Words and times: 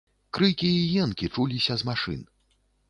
Крыкі 0.37 0.69
і 0.79 0.87
енкі 1.03 1.31
чуліся 1.37 1.73
з 1.85 1.91
машын. 1.93 2.29